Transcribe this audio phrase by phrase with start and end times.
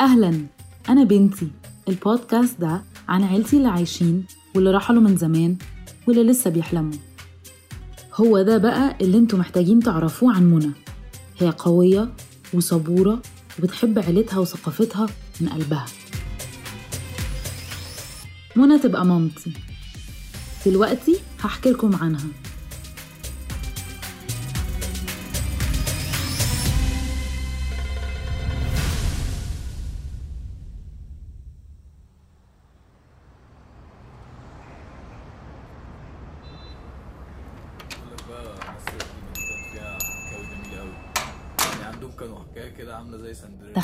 [0.00, 0.46] أهلا.
[0.88, 1.48] أنا بنتي.
[1.88, 4.24] البودكاست ده عن عيلتي اللي عايشين
[4.54, 5.56] واللي رحلوا من زمان
[6.06, 6.98] واللي لسه بيحلموا.
[8.14, 10.70] هو ده بقى اللي أنتوا محتاجين تعرفوه عن منى.
[11.38, 12.08] هي قوية
[12.54, 13.22] وصبورة
[13.58, 15.06] وبتحب عيلتها وثقافتها
[15.40, 15.86] من قلبها.
[18.56, 19.52] منى تبقى مامتي.
[20.66, 22.26] دلوقتي هحكي لكم عنها.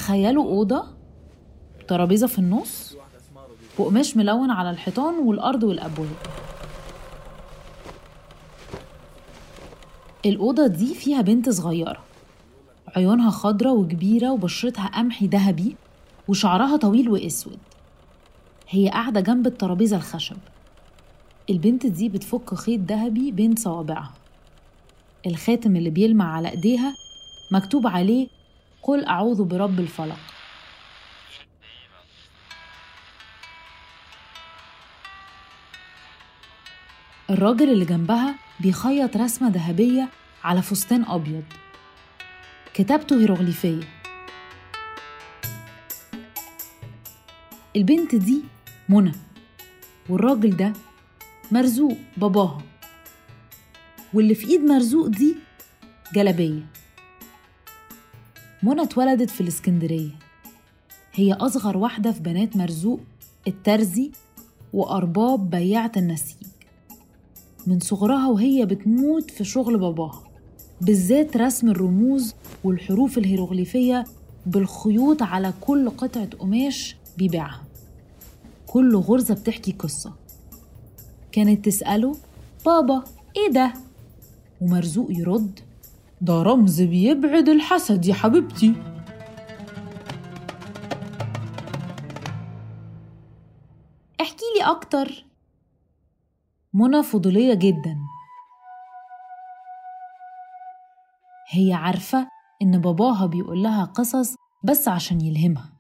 [0.04, 0.84] تخيلوا أوضة
[1.88, 2.96] ترابيزة في النص
[3.78, 6.08] وقماش ملون على الحيطان والأرض والأبواب.
[10.27, 11.96] الأوضة دي فيها بنت صغيرة
[12.96, 15.77] عيونها خضرة وكبيرة وبشرتها قمحي ذهبي
[16.28, 17.58] وشعرها طويل وأسود.
[18.68, 20.36] هي قاعدة جنب الترابيزة الخشب.
[21.50, 24.14] البنت دي بتفك خيط ذهبي بين صوابعها.
[25.27, 26.94] الخاتم اللي بيلمع على إيديها
[27.52, 28.44] مكتوب عليه
[28.84, 30.18] قل أعوذ برب الفلق.
[37.30, 40.08] الراجل اللي جنبها بيخيط رسمة ذهبية
[40.44, 41.44] على فستان أبيض.
[42.74, 43.82] كتابته هيروغليفية.
[47.77, 48.42] البنت دي
[48.88, 49.12] منى
[50.08, 50.72] والراجل ده
[51.52, 52.62] مرزوق باباها.
[54.14, 55.36] واللي في إيد مرزوق دي
[56.14, 56.66] جلبية
[58.65, 60.11] منى اتولدت في الإسكندرية.
[61.12, 63.01] هي أصغر واحدة في بنات مرزوق
[63.47, 64.11] الترزي
[64.73, 66.47] وأرباب بياعة النسيج.
[67.67, 70.23] من صغرها وهي بتموت في شغل باباها
[70.81, 74.05] بالذات رسم الرموز والحروف الهيروغليفية
[74.47, 77.65] بالخيوط على كل قطعة قماش بيبيعها.
[78.67, 80.13] كل غرزة بتحكي قصة.
[81.33, 82.17] كانت تسأله
[82.67, 83.05] بابا
[83.36, 83.74] إيه ده؟
[84.61, 85.61] ومرزوق يرد
[86.24, 88.74] ده رمز بيبعد الحسد يا حبيبتي.
[94.20, 95.27] احكي لي أكتر.
[96.74, 97.96] منى فضولية جدا.
[101.51, 102.29] هي عارفة
[102.62, 105.73] إن باباها بيقول لها قصص بس عشان يلهمها.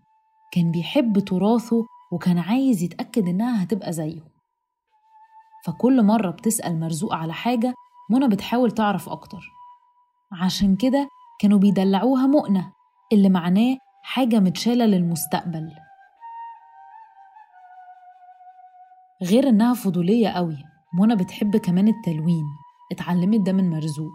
[0.52, 4.20] كان بيحب تراثه وكان عايز يتأكد إنها هتبقى زيه.
[5.66, 7.74] فكل مرة بتسأل مرزوق على حاجة
[8.10, 9.53] منى بتحاول تعرف أكتر.
[10.32, 11.08] عشان كده
[11.40, 12.72] كانوا بيدلعوها مؤنة
[13.12, 15.70] اللي معناه حاجة متشالة للمستقبل.
[19.22, 20.58] غير إنها فضولية قوي
[20.98, 22.44] منى بتحب كمان التلوين
[22.92, 24.12] اتعلمت ده من مرزوق.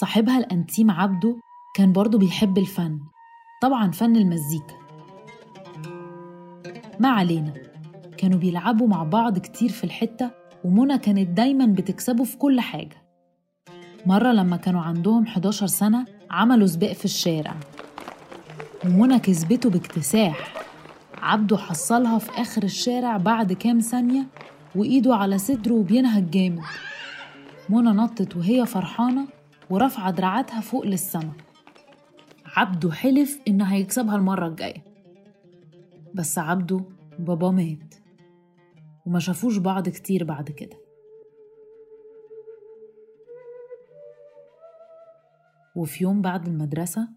[0.00, 1.36] صاحبها الأنتيم عبده
[1.76, 3.00] كان برضه بيحب الفن
[3.62, 4.74] طبعا فن المزيكا.
[7.00, 7.52] ما علينا
[8.18, 10.30] كانوا بيلعبوا مع بعض كتير في الحتة
[10.64, 13.03] ومنى كانت دايما بتكسبه في كل حاجة.
[14.06, 17.54] مرة لما كانوا عندهم 11 سنة عملوا سباق في الشارع.
[18.84, 20.54] ومنى كسبته باكتساح.
[21.22, 24.26] عبده حصلها في آخر الشارع بعد كام ثانية
[24.74, 26.62] وإيده على صدره وبينهج جامد.
[27.68, 29.26] منى نطت وهي فرحانة
[29.70, 31.32] ورافعة دراعاتها فوق للسما.
[32.56, 34.84] عبده حلف إنه هيكسبها المرة الجاية.
[36.14, 36.80] بس عبده
[37.18, 37.94] بابا مات
[39.06, 40.83] وما شافوش بعض كتير بعد كده.
[45.76, 47.08] وفي يوم بعد المدرسة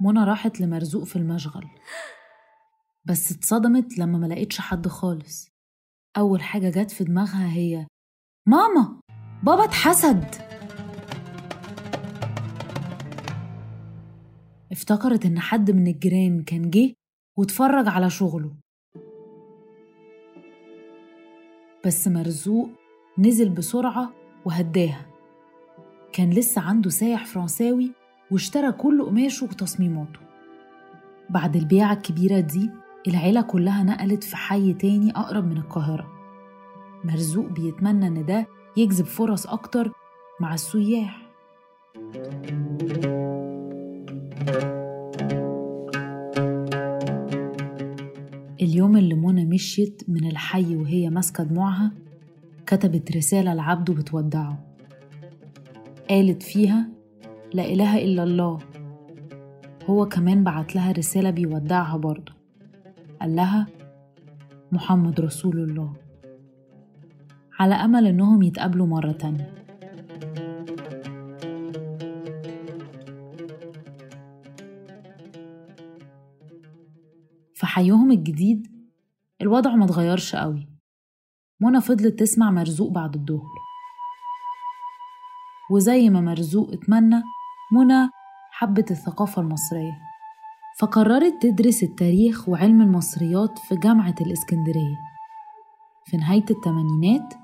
[0.00, 1.66] منى راحت لمرزوق في المشغل.
[3.04, 5.48] بس اتصدمت لما ما لقيتش حد خالص.
[6.16, 7.86] أول حاجة جت في دماغها هي
[8.46, 9.00] ماما!
[9.42, 10.24] بابا اتحسد!
[14.72, 16.94] افتكرت إن حد من الجيران كان جه
[17.38, 18.56] واتفرج على شغله.
[21.86, 22.68] بس مرزوق
[23.18, 24.12] نزل بسرعة
[24.44, 25.15] وهداها.
[26.16, 27.92] كان لسه عنده سايح فرنساوي
[28.30, 30.20] واشترى كل قماشه وتصميماته.
[31.30, 32.70] بعد البيعة الكبيرة دي
[33.08, 36.06] العيلة كلها نقلت في حي تاني أقرب من القاهرة.
[37.04, 38.46] مرزوق بيتمنى إن ده
[38.76, 39.92] يجذب فرص أكتر
[40.40, 41.32] مع السياح.
[48.60, 51.92] اليوم اللي منى مشيت من الحي وهي ماسكة دموعها
[52.66, 54.65] كتبت رسالة لعبده بتودعه.
[56.10, 56.88] قالت فيها
[57.54, 58.58] لا إله إلا الله.
[59.84, 62.32] هو كمان بعت لها رسالة بيودعها برضه.
[63.20, 63.66] قال لها
[64.72, 65.92] محمد رسول الله.
[67.58, 69.54] على أمل إنهم يتقابلوا مرة تانية.
[77.54, 78.66] في حيهم الجديد
[79.42, 80.68] الوضع ما اتغيرش قوي.
[81.60, 83.65] منى فضلت تسمع مرزوق بعد الظهر.
[85.70, 87.22] وزي ما مرزوق اتمنى
[87.72, 88.10] منى
[88.50, 89.98] حبت الثقافة المصرية.
[90.80, 94.96] فقررت تدرس التاريخ وعلم المصريات في جامعة الإسكندرية.
[96.04, 97.34] في نهاية الثمانينات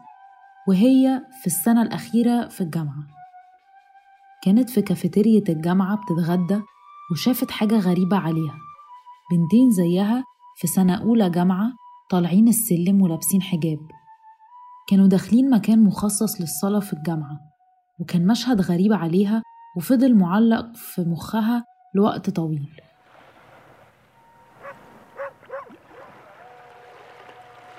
[0.68, 3.06] وهي في السنة الأخيرة في الجامعة.
[4.44, 6.60] كانت في كافيتيريا الجامعة بتتغدى
[7.12, 8.58] وشافت حاجة غريبة عليها.
[9.30, 10.24] بنتين زيها
[10.56, 11.72] في سنة أولى جامعة
[12.10, 13.78] طالعين السلم ولابسين حجاب.
[14.88, 17.51] كانوا داخلين مكان مخصص للصلاة في الجامعة.
[17.98, 19.42] وكان مشهد غريب عليها
[19.76, 22.80] وفضل معلق في مخها لوقت طويل.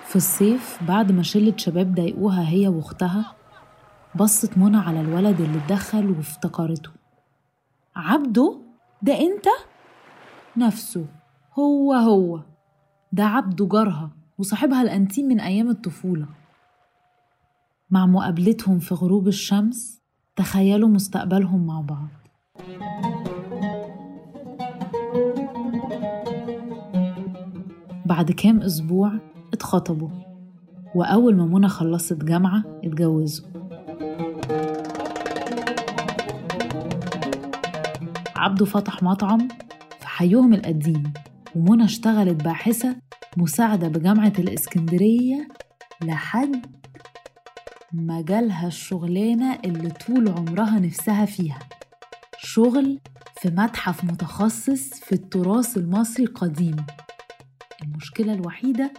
[0.06, 3.36] في الصيف بعد ما شلة شباب ضايقوها هي واختها
[4.16, 6.90] بصت منى على الولد اللي اتدخل وافتكرته.
[7.96, 8.62] عبده؟
[9.02, 9.46] ده انت؟
[10.58, 11.06] نفسه.
[11.60, 12.40] هو هو.
[13.12, 16.28] ده عبده جارها وصاحبها الأنتيم من أيام الطفولة.
[17.90, 20.03] مع مقابلتهم في غروب الشمس
[20.36, 22.08] تخيلوا مستقبلهم مع بعض.
[28.06, 29.12] بعد كام أسبوع
[29.54, 30.10] اتخطبوا
[30.96, 33.48] وأول ما منى خلصت جامعة اتجوزوا.
[38.36, 39.48] عبده فتح مطعم
[40.00, 41.14] في حيهم القديم
[41.56, 42.96] ومنى اشتغلت باحثة
[43.38, 45.48] مساعدة بجامعة الإسكندرية
[46.04, 46.66] لحد
[47.94, 51.60] ما جالها الشغلانة اللي طول عمرها نفسها فيها.
[52.38, 53.00] شغل
[53.42, 56.76] في متحف متخصص في التراث المصري القديم.
[57.84, 58.94] المشكلة الوحيدة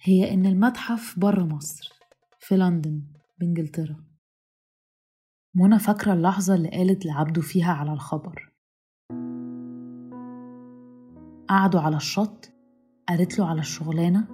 [0.00, 1.92] هي إن المتحف بره مصر
[2.38, 3.02] في لندن
[3.40, 4.04] بإنجلترا.
[5.54, 8.52] منى فاكرة اللحظة اللي قالت لعبده فيها على الخبر.
[11.48, 12.50] قعدوا على الشط
[13.08, 14.28] قالت له على الشغلانة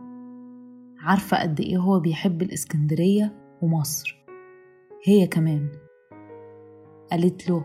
[0.98, 4.16] عارفة قد إيه هو بيحب الإسكندرية؟ ومصر.
[5.04, 5.68] هي كمان
[7.10, 7.64] قالت له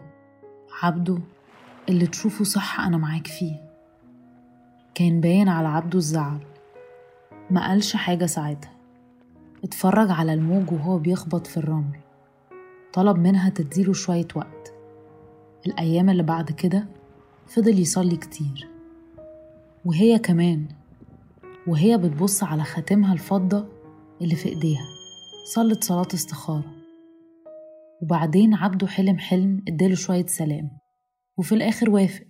[0.84, 1.18] عبده
[1.90, 3.72] اللي تشوفه صح أنا معاك فيه.
[4.96, 6.40] كان باين على عبده الزعل.
[7.50, 8.72] ما قالش حاجة ساعتها.
[9.64, 12.00] اتفرج على الموج وهو بيخبط في الرمل.
[12.94, 14.74] طلب منها تديله شوية وقت.
[15.66, 16.86] الأيام اللي بعد كده
[17.48, 18.70] فضل يصلي كتير.
[19.86, 20.66] وهي كمان
[21.68, 23.66] وهي بتبص على خاتمها الفضة
[24.22, 25.01] اللي في إيديها.
[25.44, 26.72] صلت صلاة استخارة.
[28.02, 30.70] وبعدين عبده حلم حلم اداله شوية سلام.
[31.38, 32.26] وفي الآخر وافق.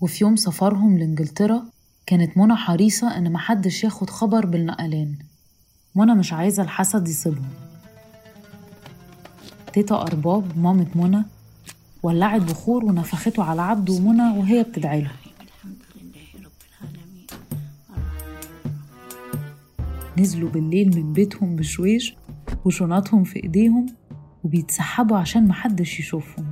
[0.00, 1.62] وفي يوم سفرهم لإنجلترا
[2.06, 5.18] كانت منى حريصة إن محدش ياخد خبر بالنقلان.
[5.94, 7.50] منى مش عايزة الحسد يصيبهم.
[9.72, 11.24] تيتا أرباب مامة منى
[12.02, 15.29] ولعت بخور ونفخته على عبده ومنى وهي بتدعي له.
[20.20, 22.16] نزلوا بالليل من بيتهم بشويش
[22.64, 23.86] وشنطهم في إيديهم
[24.44, 26.46] وبيتسحبوا عشان محدش يشوفهم.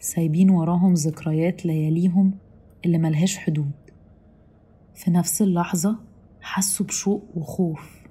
[0.00, 2.38] سايبين وراهم ذكريات لياليهم
[2.84, 3.70] اللي ملهاش حدود.
[4.94, 5.98] في نفس اللحظة
[6.40, 8.02] حسوا بشوق وخوف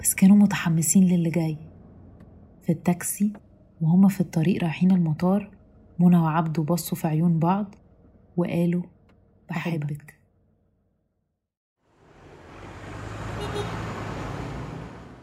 [0.00, 1.56] بس كانوا متحمسين للي جاي.
[2.62, 3.32] في التاكسي
[3.80, 5.50] وهما في الطريق رايحين المطار
[5.98, 7.74] منى وعبده بصوا في عيون بعض
[8.36, 8.82] وقالوا
[9.48, 10.21] بحبك.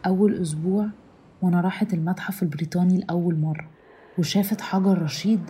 [0.06, 0.88] أول أسبوع
[1.42, 3.70] وأنا راحت المتحف البريطاني لأول مرة
[4.18, 5.40] وشافت حجر رشيد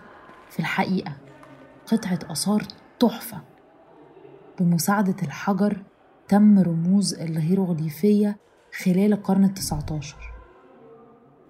[0.50, 1.16] في الحقيقة.
[1.86, 2.62] قطعة آثار
[3.00, 3.40] تحفة.
[4.60, 5.82] بمساعدة الحجر
[6.28, 8.36] تم رموز الهيروغليفية
[8.84, 10.32] خلال القرن التسعة عشر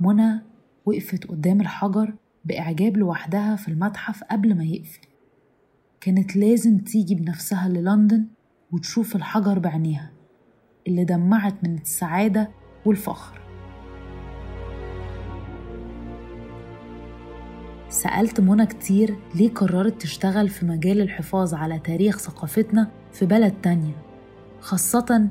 [0.00, 0.42] منى
[0.86, 2.14] وقفت قدام الحجر
[2.44, 5.00] بإعجاب لوحدها في المتحف قبل ما يقفل.
[6.00, 8.26] كانت لازم تيجي بنفسها للندن
[8.72, 10.10] وتشوف الحجر بعينيها
[10.86, 12.50] اللي دمعت من السعادة
[12.84, 13.40] والفخر.
[17.88, 23.96] سألت منى كتير ليه قررت تشتغل في مجال الحفاظ على تاريخ ثقافتنا في بلد تانية
[24.60, 25.28] خاصة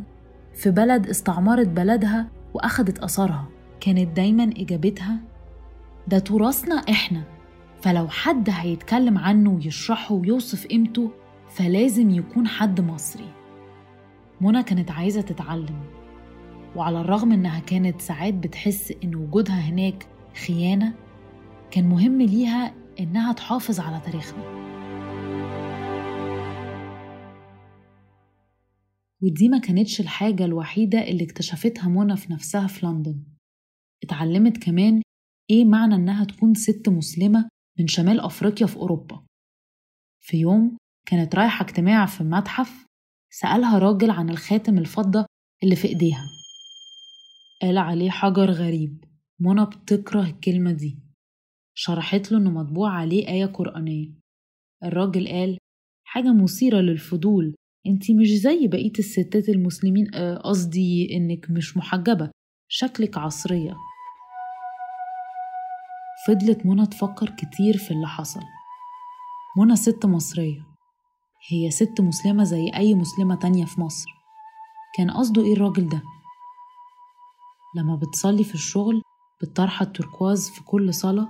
[0.54, 3.46] في بلد استعمرت بلدها وأخدت أثرها
[3.80, 5.18] كانت دايما إجابتها
[6.08, 7.24] ده تراثنا إحنا
[7.82, 11.12] فلو حد هيتكلم عنه ويشرحه ويوصف قيمته
[11.50, 13.30] فلازم يكون حد مصري.
[14.42, 15.80] منى كانت عايزة تتعلم.
[16.76, 20.08] وعلى الرغم إنها كانت ساعات بتحس إن وجودها هناك
[20.48, 20.94] خيانة
[21.72, 24.60] كان مهم ليها إنها تحافظ على تاريخنا
[29.22, 33.24] ودي ما كانتش الحاجة الوحيدة اللي اكتشفتها منى في نفسها في لندن.
[34.04, 35.02] اتعلمت كمان
[35.50, 37.50] إيه معنى إنها تكون ست مسلمة
[37.80, 39.26] من شمال أفريقيا في أوروبا.
[40.22, 42.86] في يوم كانت رايحة اجتماع في المتحف
[43.32, 45.26] سألها راجل عن الخاتم الفضة
[45.64, 46.39] اللي في إيديها.
[47.62, 49.04] قال عليه حجر غريب.
[49.40, 51.00] منى بتكره الكلمة دي.
[51.74, 54.12] شرحت له إنه مطبوع عليه آية قرآنية.
[54.84, 55.58] الراجل قال
[56.04, 57.56] حاجة مثيرة للفضول.
[57.88, 62.32] انتي مش زي بقية الستات المسلمين آه، قصدي إنك مش محجبة.
[62.68, 63.76] شكلك عصرية.
[66.28, 68.42] فضلت منى تفكر كتير في اللي حصل.
[69.58, 70.66] منى ست مصرية.
[71.50, 74.10] هي ست مسلمة زي أي مسلمة تانية في مصر.
[74.98, 76.02] كان قصده إيه الراجل ده؟
[77.76, 79.02] لما بتصلي في الشغل
[79.42, 81.28] بالطرحة التركواز في كل صلاة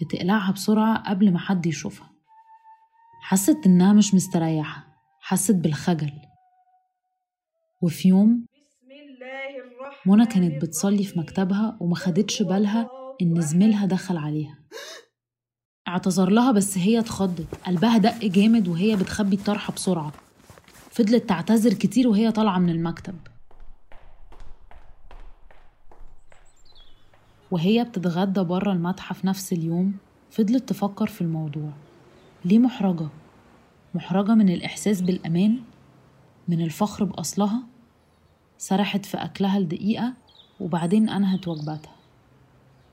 [0.00, 2.10] بتقلعها بسرعة قبل ما حد يشوفها.
[3.20, 4.86] حست إنها مش مستريحة
[5.20, 6.12] حست بالخجل.
[7.82, 8.46] وفي يوم
[10.06, 12.90] منى كانت بتصلي في مكتبها وما خدتش بالها
[13.22, 14.58] إن زميلها دخل عليها.
[15.88, 20.12] اعتذر لها بس هي اتخضت قلبها دق جامد وهي بتخبي الطرحة بسرعة.
[20.90, 23.14] فضلت تعتذر كتير وهي طالعة من المكتب.
[27.54, 29.94] وهي بتتغدى بره المتحف نفس اليوم
[30.30, 31.70] فضلت تفكر في الموضوع
[32.44, 33.08] ليه محرجة؟
[33.94, 35.58] محرجة من الإحساس بالأمان؟
[36.48, 37.62] من الفخر بأصلها؟
[38.58, 40.14] سرحت في أكلها لدقيقة
[40.60, 41.96] وبعدين أنهت وجبتها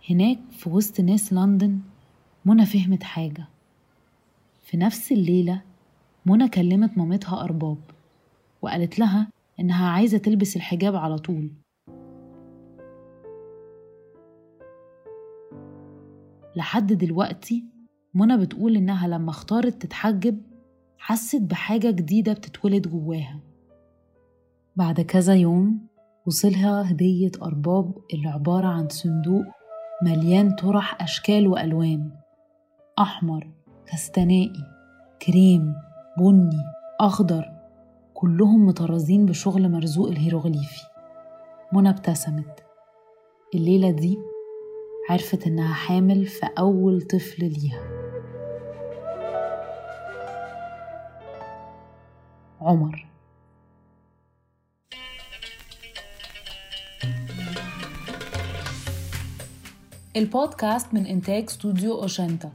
[0.10, 1.80] هناك في وسط ناس لندن
[2.46, 3.48] منى فهمت حاجة
[4.63, 5.62] في نفس الليلة
[6.25, 7.77] منى كلمت مامتها أرباب
[8.62, 9.27] وقالت لها
[9.60, 11.50] إنها عايزة تلبس الحجاب على طول
[16.55, 17.65] لحد دلوقتي
[18.13, 20.41] منى بتقول إنها لما اختارت تتحجب
[20.98, 23.39] حست بحاجة جديدة بتتولد جواها.
[24.75, 25.88] بعد كذا يوم
[26.25, 29.46] وصلها هدية أرباب اللي عبارة عن صندوق
[30.03, 32.12] مليان طرح أشكال وألوان.
[33.00, 33.51] أحمر
[33.86, 34.53] كستنائي
[35.27, 35.75] كريم
[36.20, 36.63] بني
[37.00, 37.46] أخضر
[38.13, 40.81] كلهم مطرزين بشغل مرزوق الهيروغليفي.
[41.74, 42.63] منى ابتسمت.
[43.55, 44.17] الليلة دي
[45.10, 47.81] عرفت إنها حامل في أول طفل ليها.
[52.62, 53.08] عمر.
[60.15, 62.51] البودكاست من إنتاج استوديو أوشنتا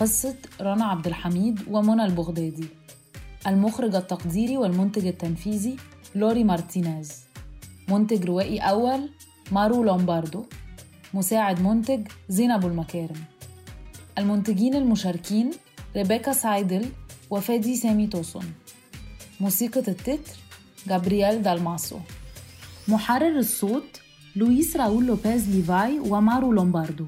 [0.00, 2.68] قصة رنا عبد الحميد ومنى البغدادي.
[3.46, 5.76] المخرج التقديري والمنتج التنفيذي
[6.14, 7.24] لوري مارتينيز.
[7.88, 9.10] منتج روائي أول
[9.52, 10.46] مارو لومباردو.
[11.16, 13.24] مساعد منتج زينب المكارم.
[14.18, 15.50] المنتجين المشاركين
[15.96, 16.86] ريبيكا سايدل
[17.30, 18.52] وفادي سامي توسون
[19.40, 20.36] موسيقى التتر
[20.88, 21.98] جابرييل دالماسو.
[22.88, 24.00] محرر الصوت
[24.36, 27.06] لويس راول لوبيز ليفاي ومارو لومباردو.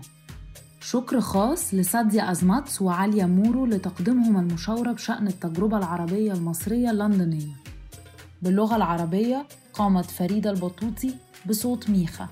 [0.80, 7.54] شكر خاص لساديا أزماتس وعالية مورو لتقديمهم المشاورة بشأن التجربة العربية المصرية اللندنية.
[8.42, 11.14] باللغة العربية قامت فريدة البطوطي
[11.46, 12.28] بصوت ميخا.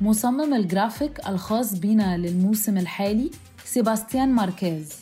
[0.00, 3.30] مصمم الجرافيك الخاص بنا للموسم الحالي
[3.64, 4.92] سيباستيان ماركيز.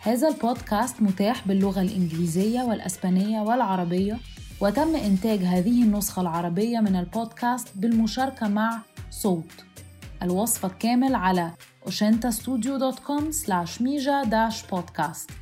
[0.00, 4.18] هذا البودكاست متاح باللغة الإنجليزية والأسبانية والعربية
[4.60, 9.64] وتم إنتاج هذه النسخة العربية من البودكاست بالمشاركة مع صوت.
[10.22, 11.52] الوصف الكامل على
[11.86, 15.32] oshentastudio.com slash mija-podcast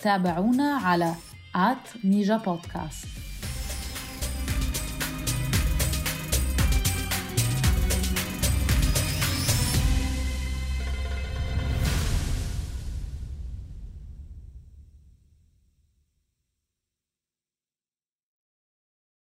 [0.00, 1.14] تابعونا على
[1.54, 3.21] at mija podcast.